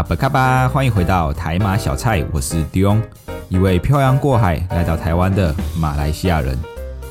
[0.00, 3.02] 阿布卡巴，欢迎回到台马小菜，我是 Dion，
[3.50, 6.58] 一位漂洋过海来到台湾的马来西亚人。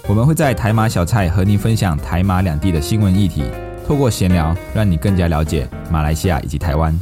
[0.07, 3.43] 我们会在台马小菜和您分享台马两地的新闻议题，
[3.87, 6.99] 透过闲聊，让你更加了解马来西亚以及台湾。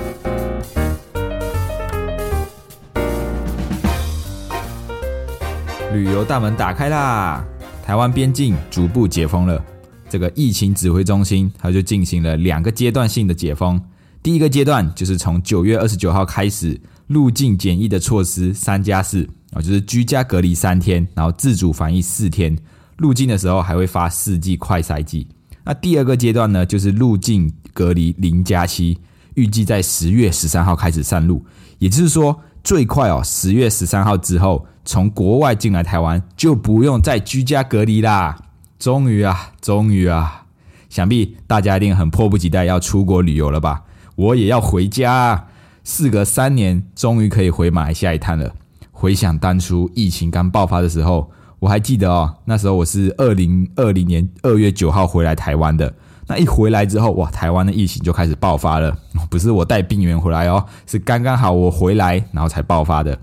[5.94, 7.42] 旅游大门打开啦！
[7.86, 9.64] 台湾边境逐步解封了，
[10.10, 13.82] 这个疫情指挥中心它就进行了两个阶段性的解封。
[14.24, 22.58] 第一个阶段就是从九月二十九号开始，入境检疫的措施三加四啊，就是居家隔离三天，然后自主防疫四天，
[22.98, 25.28] 入境的时候还会发四剂快筛剂。
[25.64, 28.98] 那第二个阶段呢，就是入境隔离零加七，
[29.36, 31.46] 预计在十月十三号开始上路，
[31.78, 38.38] 也就是说最快哦，十月十三号之后，从国外进来台湾就不用再居家隔离啦。
[38.80, 40.46] 终于啊，终于啊，
[40.90, 43.84] 想必大家一定很迫不及待要出国旅游了吧？
[44.18, 45.46] 我也要回家，
[45.84, 48.52] 事隔三年，终于可以回马来西亚一趟了。
[48.92, 51.30] 回想当初疫情刚爆发的时候，
[51.60, 55.94] 我还记得哦，那时候我是二零二零年二月九号回来台湾的。
[56.26, 58.98] 那一回来之后，哇，台湾的疫情就开始爆发了。
[59.30, 63.16] 不是我带病源回来哦，是刚刚好我回来，然后才爆发的。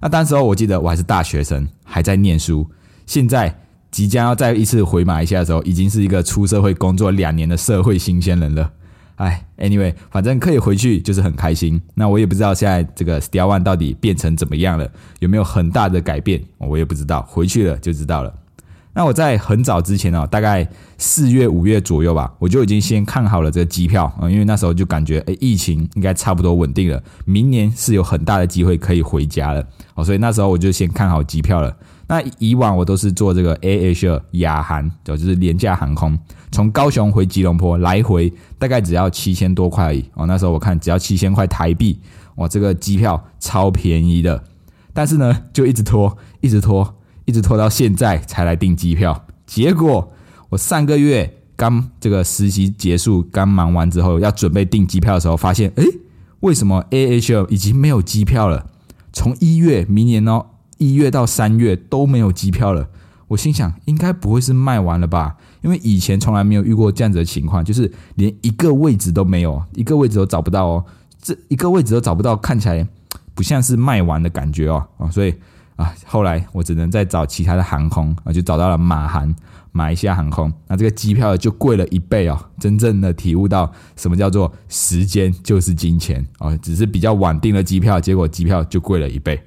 [0.00, 2.68] 那当时候我记得我还是大学生，还在念书。
[3.06, 3.56] 现在
[3.92, 8.68] 即将要再一次回马来西亚的时候，已经是一个出社会工作两年的社会新鲜人了。
[9.20, 11.78] 哎，anyway，反正可以回去就是很开心。
[11.94, 17.20] 那我也不知道现在这个 Style One 到底变成怎么样了，有没有很大的改变，我也不知道。
[17.28, 18.32] 回去了就知道了。
[18.94, 29.62] 那我在很早之前哦，大概四月、五月左右吧，我就已经先看好了这个机票啊，因为那时候就感觉哎，疫情应该差不多稳定了，明年是有很大的机会可以回家了
[29.96, 31.76] 哦，所以那时候我就先看好机票了。
[32.10, 36.18] 那以往我都是坐这个 A H 亚航，就是廉价航空，
[36.50, 40.26] 从高雄回吉隆坡来回大概只要七千多块而已哦。
[40.26, 42.00] 那时候我看只要七千块台币，
[42.34, 44.42] 哇，这个机票超便宜的。
[44.92, 49.26] 但是呢，就一直拖，一直拖，一直拖到现在才来订机票。
[49.46, 50.12] 结果
[50.48, 55.84] 我上个月刚这个实习结束，刚忙完之后要准备订机票的时候，发现哎，
[56.40, 58.66] 为什么 A H 已经没有机票了？
[59.12, 60.46] 从一月明年哦。
[60.80, 62.88] 一月到三月都没有机票了，
[63.28, 65.36] 我心想应该不会是卖完了吧？
[65.60, 70.84] 因为以前从来没有遇过这样子的情况，就是连一个位置都没有，一个位置都找不到哦，
[71.20, 72.88] 这一个位置都找不到，看起来
[73.34, 75.34] 不像是卖完的感觉哦啊，所以
[75.76, 79.34] 啊，后来我只能再找其他的航空啊，就找到了马航、
[79.72, 89.38] 马来西亚航空，那这个机票就贵了一倍哦，真正的体悟到什么叫做时间就是金钱啊，只是比较晚订了机票，结果机票就贵了一倍。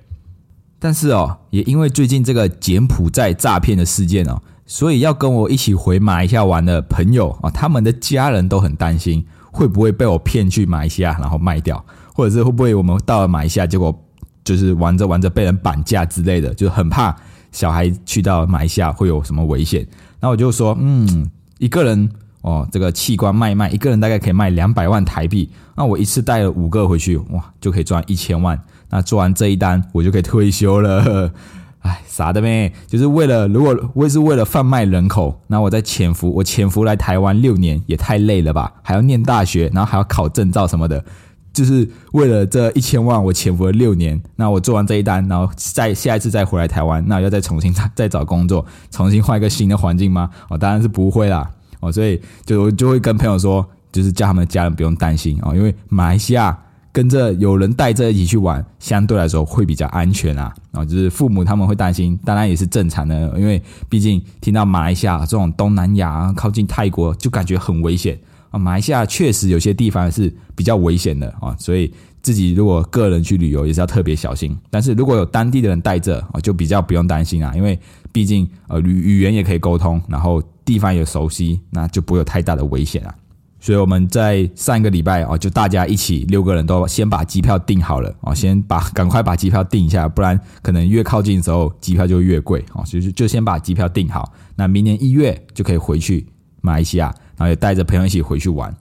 [0.83, 11.81] 但是哦，也因为最近这个柬埔寨诈骗的事件哦，所以要跟我一起回马来西亚玩的朋友啊，他们的家人都很担心，会不会被我骗去马来西亚，然后卖掉，
[12.13, 13.97] 或者是会不会我们到了马来西亚，结果
[14.43, 17.15] 就是玩着玩着被人绑架之类的，就很怕
[17.53, 19.87] 小孩去到马来西亚会有什么危险。
[20.19, 22.09] 那我就说，嗯，一个人
[22.43, 28.61] 哦，这个器官卖卖，一个人大概可以卖两百万台币，那我一次带了五个回去，哇，就可以赚一千万。
[28.89, 31.31] 那做完这一单，我就可以退休了。
[31.79, 32.71] 哎，傻的咩？
[32.85, 38.71] 就是为了，如果我也是为了贩卖人口，那我在潜伏，我潜伏来台湾六年，也太累了吧？
[38.81, 41.03] 还要念大学，然后还要考证照什么的，
[41.51, 44.21] 就是为了这一千万，我潜伏了六年。
[44.35, 50.29] 那我做完这一单，然后再下一次再回来台湾，那要再重新再找工作，重新换一个新的环境吗？
[50.49, 51.49] 哦，当然是不会啦。
[51.83, 56.57] 哦，所以就就会跟朋友说，就是叫他们家人不用担心啊，因为马来西亚。
[56.95, 60.53] 跟着有人带着一起去玩，相对来说会比较安全啊。
[60.71, 63.59] 然后就是父母他们会担心，当然也是正常的，因为
[63.89, 68.15] 毕竟听到马来西亚这种东南亚靠近泰国就感觉很危险
[68.51, 68.59] 啊。
[68.59, 71.91] 马来西亚确实有些地方是比较危险的啊，所以
[72.21, 74.55] 自己如果个人去旅游也是要特别小心。
[74.69, 77.79] 但是如果有当地的人带着啊，就比较不用担心啊，因为
[78.11, 83.13] 毕竟呃语语言也可以沟通，然后地方也熟悉，那就不会有太大的危险啊。
[83.59, 94.33] 所以我们在上一个礼拜哦，就大家一起六个人都先把机票订好了哦，先把赶快把机票订一下，不然可能越靠近的时候机票就越贵哦，所以就先把机票订好。
[94.57, 96.27] 那明年一月就可以回去
[96.59, 97.05] 马来西亚，
[97.37, 98.75] 然后也带着朋友一起回去玩。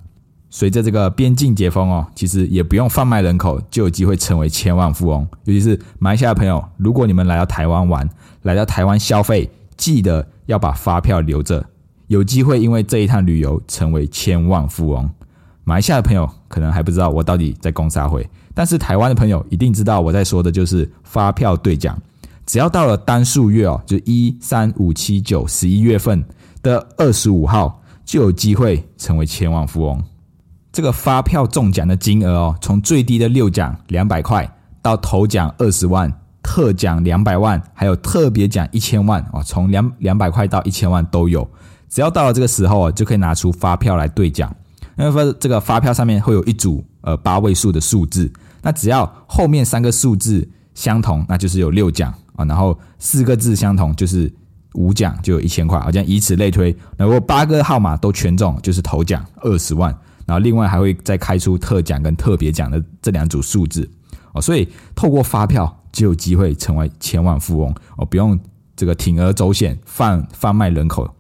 [0.50, 5.26] 随着这个边境解封哦，其实也不用贩卖人口就有机会成为千万富翁。
[5.44, 8.11] 尤其是马来西亚的朋友，如果你们来到台湾玩，
[8.43, 11.64] 来到台湾消费，记得要把发票留着，
[12.12, 15.08] 有机会因为这一趟旅游成为千万富翁。
[15.64, 21.98] 马来西亚的朋友可能还不知道我到底在攻啥会，但是台湾的朋友一定知道我在说的就是发票兑奖。
[22.44, 26.22] 只要到了单数月哦，就一三五七九十一月份
[26.62, 29.98] 的二十五号，就有机会成为千万富翁。
[30.70, 34.46] 这个发票中奖的金额哦，从最低的六奖两百块，
[34.82, 36.12] 到头奖二十万，
[36.42, 41.48] 特奖两百万，还有特别奖一千万哦，从两两百块到一千万都有。
[41.92, 44.50] 只要到了这个时候啊就可以拿出发票来兑奖。
[44.96, 54.32] 因为这个发票上面会有一组呃八位数的数字，那只要后面三个数字相同，那就是有六奖啊，然后四个字相同就是
[54.74, 56.74] 五奖，就有一千块，好像以此类推。
[56.98, 59.94] 如果八个号码都全中，就是头奖二十万。
[60.24, 63.90] 然后另外还会再开出特奖跟特别奖的这两组数字
[64.32, 68.38] 哦，所以透过发票就有机会成为千万富翁哦，不用
[68.76, 71.12] 这个铤而走险贩贩卖人口。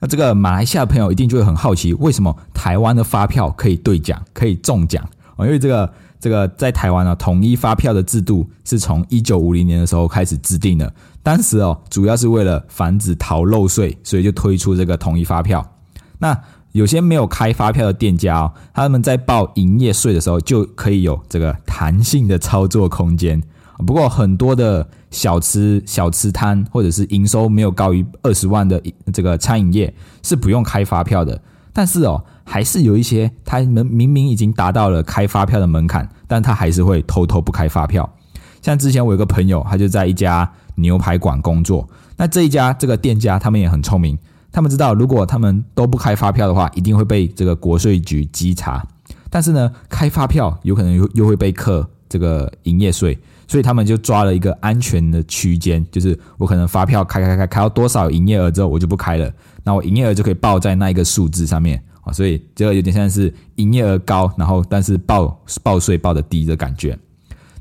[0.00, 5.06] 那这个马来西亚朋友一定就会很好奇，为什么台湾的发票可以兑奖可以中奖
[5.36, 5.44] 哦？
[5.44, 10.92] 因为这个这个在台湾呢，统一发票的制度是从一九五零年的时候开始制定的，
[11.22, 15.64] 当时哦主要是为了防止逃漏税，所以就推出这个统一发票。
[16.18, 16.38] 那
[16.72, 23.42] 有些没有开发票的店家哦，他们在报营业税的时候就可以有这个弹性的操作空间。
[23.86, 28.80] 不过很多的小吃小吃摊或者是营收没有高于二十万的
[29.12, 29.92] 这个餐饮业
[30.22, 31.40] 是不用开发票的。
[31.72, 38.08] 但是哦，还是有一些他们明明已经达到了开发票的门槛，但他还是会偷偷不开发票。
[38.60, 44.18] 像之前我有个朋友，他就在一家牛排馆工作，那这一家这个店家他们也很聪明。
[44.52, 48.84] 他们知道，如果他们都不开发票的话，一定会被这个国税局稽查。
[49.30, 53.16] 但是呢，开发票有可能又又会被课这个营业税，
[53.48, 59.32] 所以他们就抓了一个安全的区间，就是我可能发票开开开开到多少营业额之后，我就不开了。
[59.64, 66.98] 那我营业额就可以报在那一个数字上面啊，所以这个有点像是营业额高，然后但是报报税报的低的感觉。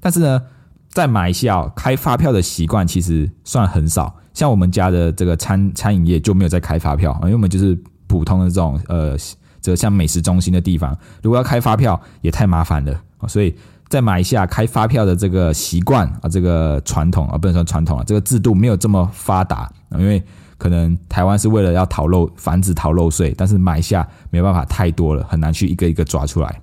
[0.02, 0.42] 但是呢，
[0.90, 4.16] 在马来西亚开发票的习惯其实算很少。
[4.34, 9.18] 像我们家的这个餐餐饮业就没有在开发票啊，因为我们就是普通的这种呃，
[9.60, 13.54] 这像美食中心的地方，如果要开发票也太麻烦了，所以
[13.90, 20.24] 在马来西亚开发票的这个习惯啊，这个传统啊，不能说传统啊，这个制度没有这么发达，因为
[20.58, 26.62] 可能台湾是为了要逃漏，防止逃漏税，但是马来西亚没办法太多了，很难去一个一个抓出来。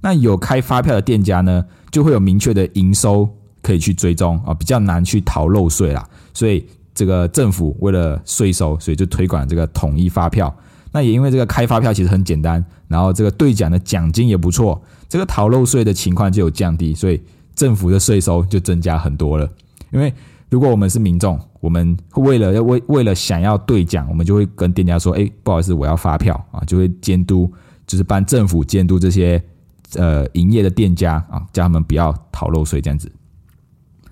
[0.00, 3.28] 那有开发票的店家呢，就会有明确的营收
[3.62, 6.66] 可以去追踪啊，比较难去逃漏税啦，所以。
[6.98, 10.56] 这个政府为了税收，所以就推广这个统一发票。
[10.92, 17.20] 那也因为这个开发票其实很简单，然后这个兑奖的奖金也不错，这个逃漏税的情况就有降低，所以
[17.54, 19.48] 政府的税收就增加很多了。
[19.90, 20.12] 因为
[20.50, 27.52] 如果我们是民众，我们为了要为为了想要兑奖，我们就会跟店家说：“哎，不好意思，我要发票啊！”就会监督，
[27.86, 29.42] 就是帮政府监督这些
[29.94, 33.10] 呃营业的店家啊，叫他们不要逃漏税这样子。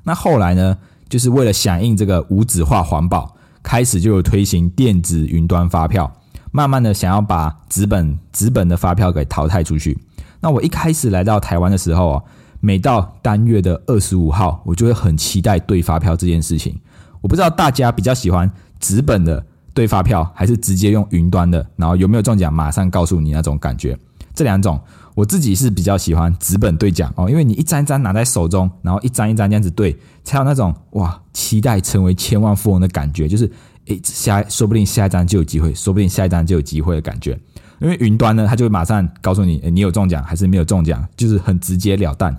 [0.03, 0.77] 那后来呢？
[1.07, 6.11] 就是为了响应这个无纸化环保，开始就有推行电子云端发票，
[6.51, 9.97] 慢慢的想要把纸本纸本的发票给淘汰出去。
[10.45, 12.23] 那我一开始来到台湾的时候啊，
[12.61, 16.79] 每到单月的二十五号，我就会很期待对发票这件事情。
[17.23, 23.99] 我不知道大家比较喜欢纸本的对发票，还是直接用云端的，然后有没有中奖马上告诉你那种感觉？
[24.35, 24.79] 这两种。
[25.15, 33.49] 我自己是比较喜欢纸本兑奖哦，因为你一张一张拿在手中，然后一张一张这样子对，才有那种哇，期待成为千万富翁的感觉，就是
[33.87, 37.39] 诶下说不定下一张就有机会，说不定下一张就有机会的感觉。
[37.81, 42.35] 因为云端呢，它就会马上告诉你，你有中奖还是没有中奖，就是很直截了当。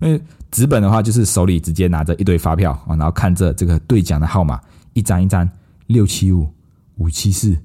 [0.00, 0.20] 因为
[0.50, 4.60] 纸本的话，就是手里直接拿着一堆发票啊，然后看着这个兑奖的号码，
[4.92, 5.48] 一张一张
[5.86, 6.48] 六七五
[6.96, 7.56] 五七四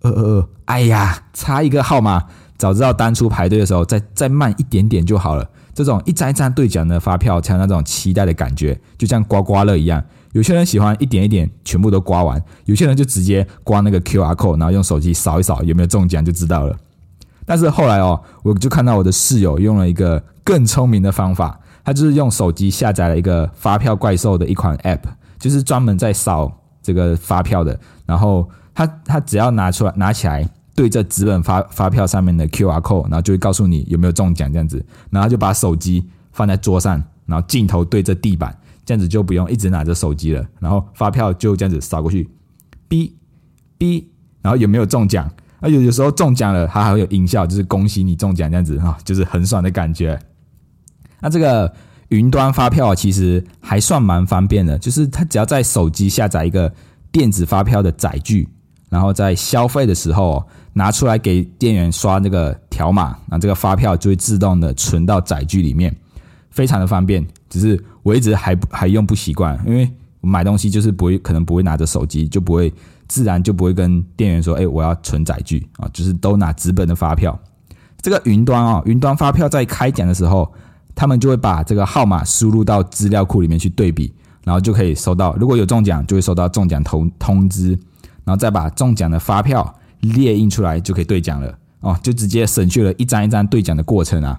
[0.00, 2.24] 二二二，哎呀，差一个号码。
[2.58, 5.50] 早知道当初排队的时候再再慢一点点就好了。
[5.74, 10.04] 这种一张一张兑奖的发票，才有那种期待的感觉，就像刮刮乐一样。
[10.32, 16.76] 有些人喜欢一点一点全部都刮完，有些人就直接刮那个 QR code，然后用手机扫一扫有没有中奖就知道了。
[17.44, 25.02] 但是后来哦，我就看到我的室友用了一个更聪明的方法，他就是用手机下载了一个发票怪兽的一款 App，
[25.38, 27.78] 就是专门在扫这个发票的。
[28.06, 30.48] 然后他他只要拿出来拿起来。
[30.74, 36.94] 对着纸本发发票上面的 Q R code，然后就会告诉你有没有中奖这样子，然后就把手机放在桌上，
[37.26, 42.28] 然后镜头对着地板，这样子就不用一直拿着手机了，然后发票就这样子扫过去，
[42.88, 43.10] 哔
[43.78, 44.04] 哔，
[44.40, 45.30] 然后有没有中奖？
[45.60, 50.18] 啊，有有时候中奖了，它还会有音效，就是恭喜你中奖这样子哈，就是很爽的感觉。
[51.20, 51.72] 那这个
[52.08, 56.72] 云端发票其实还算蛮方便的，就是它只要在手机下载一个
[57.12, 58.48] 电子发票的载具，
[58.90, 65.96] 然后在消费的时候拿出来给店员刷那个条码，那这个发票就会自动的存到载具里面，
[66.52, 67.26] 非常的方便。
[67.50, 69.90] 只是我一直还还用不习惯，因为
[70.20, 72.72] 我买东西就是不会，可能不会拿着手机，就不会
[73.08, 77.36] 自然就不会跟店员说，哎，我要存载具啊，就是都拿纸本的发票。
[78.00, 80.48] 这个云端啊，云端发票在开奖的时候。
[80.94, 84.12] 他们就会把这个号码输入到资料库里面去对比，
[84.44, 87.70] 然后就可以收到，如果有中奖，就会收到中奖通通知，
[88.24, 94.38] 然后再把中奖的发票列印出来，就可以兑奖了哦，就直接省去了一张一张兑奖的过程啊。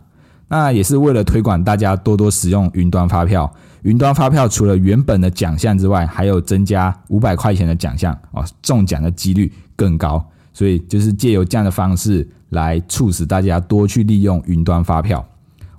[0.56, 3.52] 那也是为了推广大家多多使用云端发票。
[3.82, 10.24] 云端发票除了原本的奖项之外，还有增加五百块钱的奖项哦，中奖的几率更高。
[10.54, 15.26] 所以就是借由这样的方式来促使大家多去利用云端发票。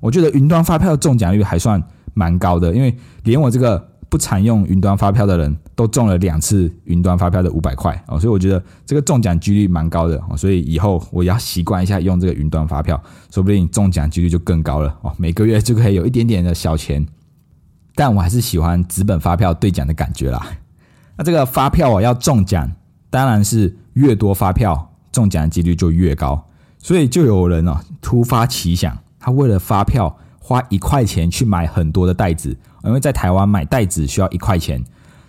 [0.01, 1.81] 我觉得云端发票中奖率还算
[2.13, 13.03] 蛮高的，因为连我这个不常用云端发票的人都中了两次云端发票的五百块哦，所以我觉得这个中奖几率蛮高的哦，所以以后我要习惯一下用这个云端发票，
[13.33, 17.05] 说不定中奖几率就更高了哦，每个月就可以有一点点的小钱。
[17.97, 20.45] 但我还是喜欢纸本发票兑奖的感觉啦。
[21.17, 22.71] 那这个发票啊要中奖，
[23.11, 26.45] 当然是越多发票中奖的几率就越高，
[26.79, 28.97] 所以就有人哦突发奇想。
[29.21, 34.85] 他为了发票花一块钱去买很多的袋子，因为在台湾买袋子需要一块钱。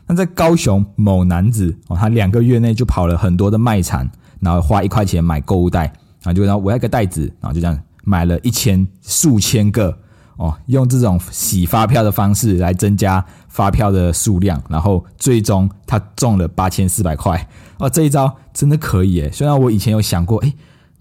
[0.07, 4.09] 那在高雄某男子哦，他两个月内就跑了很多的卖场，
[4.39, 5.83] 然后花一块钱买购物袋，
[6.21, 9.97] 然后就然后我要个袋子，然后就这样买了一千数千个
[10.37, 17.47] 哦，用这种洗发票的方式来增加发票的数量，然后最终他中了八千四百块
[17.77, 19.31] 哦，这一招真的可以诶。
[19.31, 20.53] 虽然我以前有想过，诶。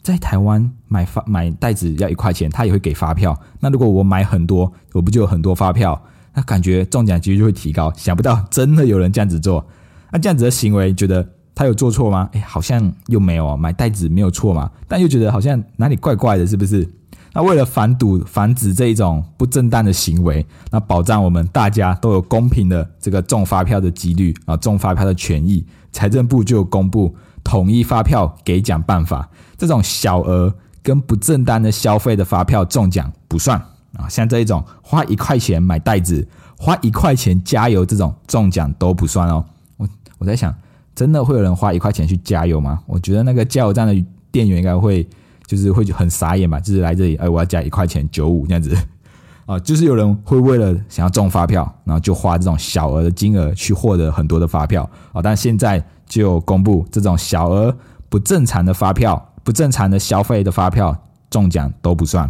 [0.02, 3.34] 在台湾买发买袋子要一块钱，他也会给发票。
[3.60, 5.98] 那如果我买很多，我不就有很多发票？
[6.34, 7.92] 那感觉中奖几率就会提高。
[7.96, 9.64] 想不到真的有人这样子做。
[10.10, 12.28] 那这样子的行为，觉得他有做错吗？
[12.32, 13.56] 哎，好像又没有。
[13.56, 14.70] 买袋子没有错嘛？
[14.86, 16.88] 但又觉得好像哪里怪怪的，是不是？
[17.32, 27.12] 那为了防堵、防止这一种不正当的行为，那保障我们大家都有公平的这个中发票的几率啊，中发票的权益，财政部就公布
[27.42, 29.28] 统一发票给奖办法。
[29.58, 33.60] 这种小额跟不正当的消费的发票中奖不算
[33.96, 36.26] 啊，像这一种花一块钱买袋子、
[36.58, 39.44] 花一块钱加油这种中奖都不算哦。
[39.76, 40.54] 我我在想，
[40.94, 42.80] 真的会有人花一块钱去加油吗？
[42.86, 43.94] 我觉得那个加油站的
[44.30, 45.06] 店员应该会
[45.46, 48.76] 就是会很傻眼吧，就是来这里，哎，我要加一块钱九五这样子
[49.46, 55.22] 啊，就是有人会为了想要中发票，然后就花这种小额的金额去获得很多的发票啊。
[55.22, 57.76] 但现在就公布这种小额
[58.08, 59.30] 不正常的发票。
[59.44, 60.96] 不正常的消费的发票
[61.28, 62.26] 中奖都不算，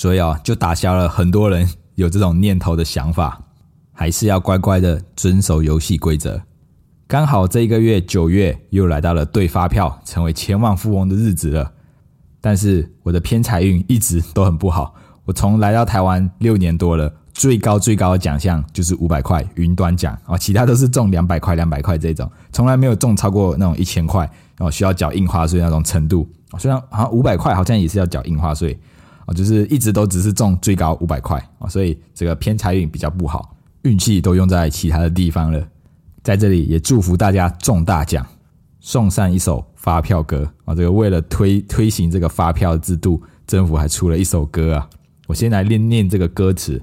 [0.00, 3.38] 所以啊，就打消了很多人有这种念头的想法。
[3.92, 6.40] 还是要乖乖的遵守游戏规则。
[7.06, 11.70] 刚好这一个月九月又来到了兑发票成为千万富翁的日子了，
[12.40, 14.94] 但是我的偏财运一直都很不好。
[15.26, 24.26] 我从来到台湾六年多了，最高最高的奖项就是五百块云端奖啊，其他都是中两百块、两百块这种，从来没有中超过那种一千块。
[24.60, 26.26] 哦，需要缴印花税那种程度，
[26.58, 28.78] 虽然好像五百块好像也是要缴印花税，
[29.32, 35.66] 就是一直都只是中最高五百块啊，所以这个偏财运比较不好，运气都用在其他的地方了。
[36.22, 38.26] 在这里也祝福大家中大奖，
[38.80, 40.74] 送上一首发票歌啊！
[40.74, 44.88] 这个为了推推行这个发票制度，政府还出了一首歌啊。
[45.26, 46.80] 我先来念念这个歌词：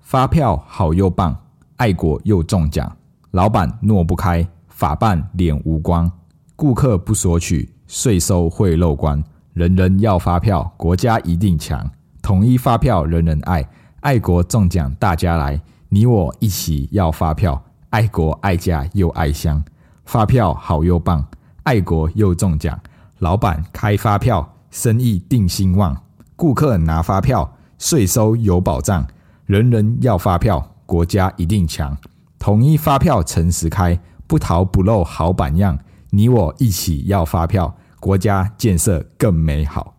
[0.00, 1.34] 发票好又棒，
[1.76, 2.94] 爱国又中奖，
[3.30, 6.10] 老板挪不开，法办脸无光。
[6.56, 9.22] 顾客不索取，税收会漏光。
[9.52, 11.90] 人人要发票，国家一定强。
[12.22, 13.68] 统一发票，人人爱。
[14.00, 17.62] 爱国中奖，大家来，你我一起要发票。
[17.90, 19.62] 爱国爱家又爱乡，
[20.06, 21.22] 发票好又棒，
[21.64, 22.80] 爱国又中奖。
[23.18, 25.94] 老板开发票，生意定兴旺。
[26.34, 29.06] 顾客拿发票，税收有保障。
[29.44, 31.94] 人人要发票，国家一定强。
[32.38, 35.78] 统一发票，诚实开，不逃不漏，好榜样。
[36.08, 39.94] 你我一起要发票，国家建设更美好。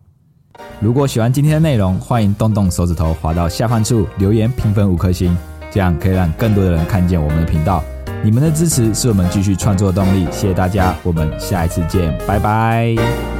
[0.78, 5.34] 如果喜欢今天的内容，欢迎动动手指头滑到下方处留言评分五颗星，
[5.70, 7.82] 这样可以让更多的人看见我们的频道。
[8.22, 13.33] 你们的支持是我们继续创作的动力，谢谢大家，我们下一次见，拜拜。